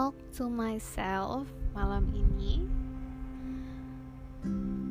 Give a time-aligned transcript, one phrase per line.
[0.00, 1.44] talk to myself
[1.76, 2.64] malam ini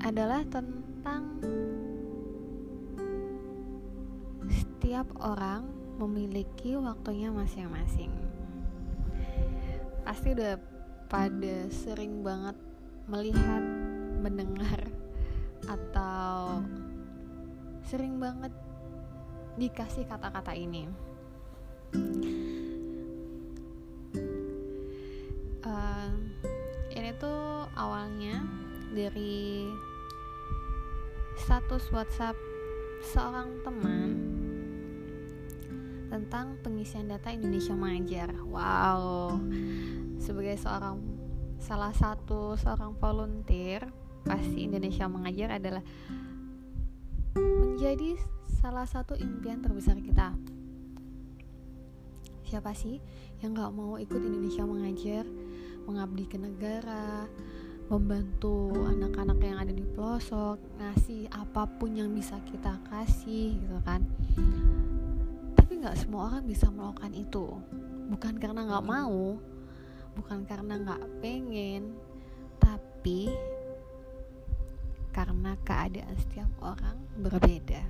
[0.06, 1.42] adalah tentang
[4.54, 5.66] setiap orang
[5.98, 8.14] memiliki waktunya masing-masing.
[10.06, 10.62] Pasti udah
[11.10, 12.62] pada sering banget
[13.10, 13.66] melihat,
[14.22, 14.94] mendengar,
[15.66, 16.62] atau
[17.82, 18.54] sering banget
[19.58, 20.86] dikasih kata-kata ini.
[29.00, 29.64] Dari
[31.40, 32.36] status WhatsApp
[33.00, 34.12] seorang teman
[36.12, 38.36] tentang pengisian data Indonesia Mengajar.
[38.44, 39.40] Wow,
[40.20, 41.00] sebagai seorang
[41.64, 43.88] salah satu seorang volunteer,
[44.28, 45.84] pasti Indonesia Mengajar adalah
[47.40, 48.20] menjadi
[48.52, 50.36] salah satu impian terbesar kita.
[52.44, 53.00] Siapa sih
[53.40, 55.24] yang gak mau ikut Indonesia Mengajar,
[55.88, 57.32] mengabdi ke negara,
[57.90, 64.06] membantu anak-anak yang ada di pelosok, ngasih apa pun yang bisa kita kasih gitu kan.
[65.80, 67.56] Nggak semua orang bisa melakukan itu.
[68.12, 69.40] Bukan karena nggak mau
[70.20, 71.96] bukan karena nggak pengen
[72.60, 73.32] tapi
[75.16, 77.84] karena keadaan setiap orang berbeda.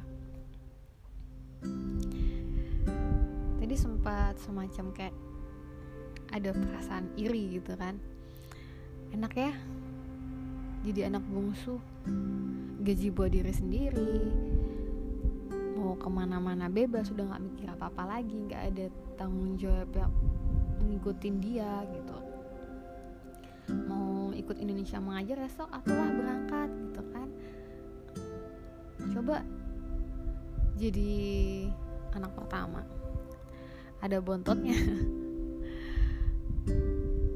[3.59, 5.15] Tadi sempat semacam kayak
[6.29, 7.97] ada perasaan iri gitu kan.
[9.09, 9.51] Enak ya
[10.83, 11.79] jadi anak bungsu.
[12.79, 14.15] Gaji buat diri sendiri.
[15.75, 18.85] Mau ke mana-mana bebas sudah nggak mikir apa-apa lagi nggak ada
[19.19, 20.11] tanggung jawab yang
[20.87, 22.17] ngikutin dia gitu.
[23.85, 27.27] Mau ikut Indonesia mengajar esok atulah berangkat gitu kan.
[29.11, 29.43] Coba
[30.79, 31.11] jadi
[32.15, 32.81] anak pertama.
[33.99, 34.79] Ada bontotnya.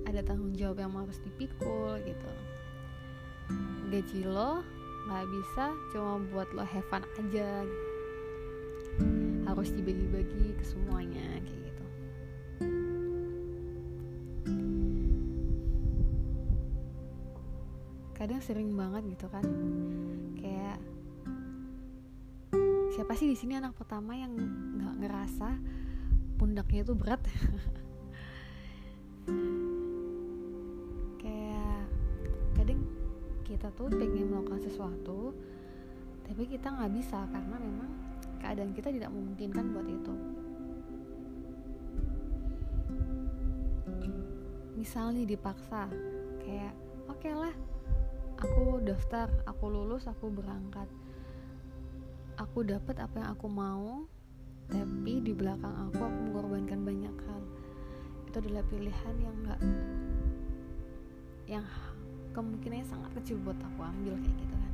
[0.08, 2.53] Ada tanggung jawab yang harus dipikul gitu
[3.92, 4.66] gaji lo
[5.04, 7.68] nggak bisa cuma buat lo have fun aja.
[9.46, 11.86] Harus dibagi-bagi ke semuanya kayak gitu.
[18.16, 19.46] Kadang sering banget gitu kan
[20.40, 20.80] kayak
[22.96, 24.32] siapa sih di sini anak pertama yang
[24.80, 25.50] nggak ngerasa
[26.38, 27.22] pundaknya itu berat
[33.64, 35.32] kita tuh pengen melakukan sesuatu
[36.28, 37.96] tapi kita nggak bisa karena memang
[38.44, 40.14] keadaan kita tidak memungkinkan buat itu.
[44.76, 45.88] Misalnya dipaksa
[46.44, 46.76] kayak
[47.08, 47.56] oke okay lah
[48.36, 50.92] aku daftar aku lulus aku berangkat.
[52.36, 54.04] Aku dapat apa yang aku mau
[54.68, 57.42] tapi di belakang aku aku mengorbankan banyak hal.
[58.28, 59.62] Itu adalah pilihan yang enggak
[61.48, 61.64] yang
[62.34, 64.74] kemungkinannya sangat kecil buat aku ambil kayak gitu kan.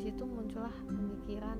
[0.00, 1.54] Situ muncullah pemikiran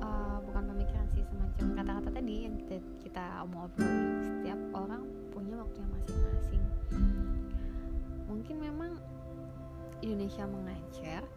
[0.00, 5.90] uh, bukan pemikiran sih semacam kata-kata tadi yang kita kita mau setiap orang punya waktunya
[5.92, 6.62] masing-masing.
[8.32, 8.96] Mungkin memang
[10.00, 11.27] Indonesia mengajar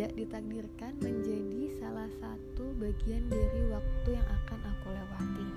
[0.00, 5.48] tidak ditakdirkan menjadi salah satu bagian dari waktu yang akan aku lewati.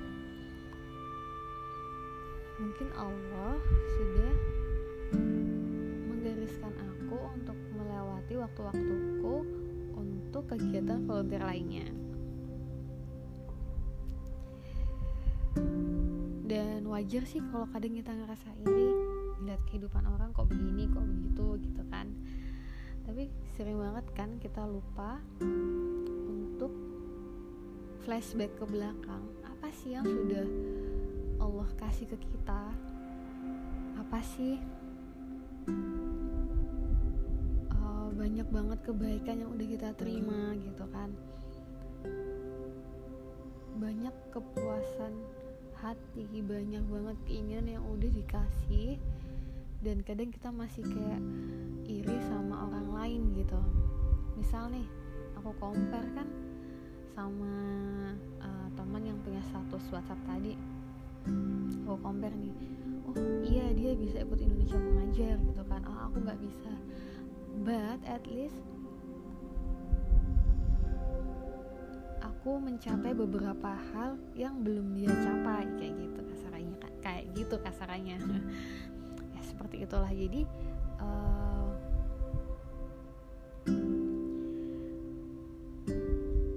[2.60, 3.56] Mungkin Allah
[3.96, 4.34] sudah
[6.12, 9.36] menggariskan aku untuk melewati waktu-waktuku
[9.96, 11.88] untuk kegiatan volunteer lainnya.
[16.52, 18.92] Dan wajar sih kalau kadang kita ngerasa iri
[19.48, 22.12] lihat kehidupan orang kok begini, kok begitu gitu kan.
[23.04, 25.20] Tapi sering banget kan kita lupa
[26.28, 26.72] untuk
[28.04, 29.24] flashback ke belakang.
[29.44, 30.48] Apa sih yang sudah
[31.40, 32.72] Allah kasih ke kita?
[34.00, 34.60] Apa sih
[37.72, 41.12] uh, banyak banget kebaikan yang udah kita terima gitu kan
[43.74, 45.14] banyak kepuasan
[45.76, 48.96] hati banyak banget keinginan yang udah dikasih
[49.84, 51.22] dan kadang kita masih kayak
[51.88, 53.60] iri sama orang lain gitu.
[54.40, 54.88] Misal nih
[55.38, 56.28] aku compare kan
[57.14, 57.54] sama
[58.42, 60.58] uh, teman yang punya status WhatsApp tadi.
[61.84, 62.56] Aku compare nih
[63.08, 63.16] oh
[63.46, 65.82] iya dia bisa ikut Indonesia mengajar gitu kan.
[65.86, 66.72] Oh aku nggak bisa.
[67.64, 68.58] But at least
[72.20, 78.18] aku mencapai beberapa hal yang belum dia capai kayak gitu kasarannya kayak gitu kasarannya.
[79.34, 80.12] Ya seperti itulah.
[80.14, 80.46] Jadi
[81.04, 81.68] Eh,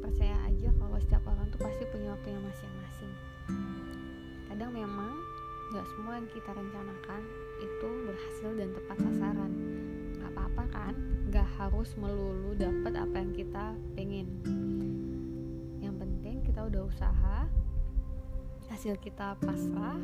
[0.02, 3.12] percaya aja kalau setiap orang tuh pasti punya waktunya masing-masing.
[4.46, 5.18] Kadang memang
[5.74, 7.22] nggak semua yang kita rencanakan
[7.58, 9.52] itu berhasil dan tepat sasaran.
[10.22, 10.94] Gak apa-apa kan?
[11.34, 14.28] Gak harus melulu dapat apa yang kita pengen.
[15.82, 17.38] Yang penting kita udah usaha
[18.66, 20.00] hasil kita pasrah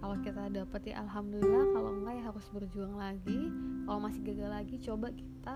[0.00, 1.64] kalau kita dapet ya alhamdulillah.
[1.72, 3.40] Kalau enggak ya harus berjuang lagi.
[3.88, 5.54] Kalau masih gagal lagi coba kita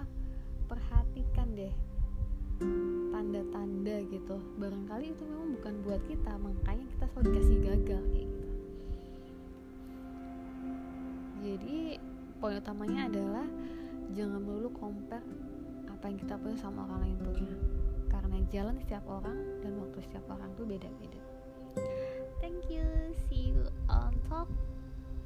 [0.71, 1.75] perhatikan deh
[3.11, 4.37] tanda-tanda gitu.
[4.61, 8.49] Barangkali itu memang bukan buat kita makanya kita selalu dikasih gagal kayak gitu.
[11.41, 11.79] Jadi
[12.41, 13.47] poin utamanya adalah
[14.13, 15.25] jangan melulu compare
[15.89, 17.57] apa yang kita punya sama orang lain punya.
[18.09, 21.30] Karena jalan setiap orang dan waktu setiap orang tuh beda-beda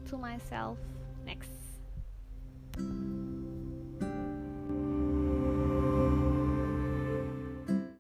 [0.09, 0.79] to myself